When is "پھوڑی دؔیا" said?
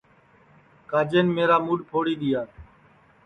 1.89-2.41